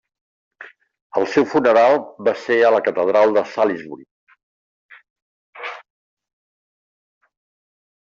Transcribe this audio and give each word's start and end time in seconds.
El 1.19 1.27
seu 1.33 1.43
funeral 1.49 1.97
va 2.27 2.33
ser 2.45 2.57
a 2.69 2.71
la 2.75 2.79
catedral 2.87 3.33
de 3.37 3.45
Salisbury. 3.51 4.07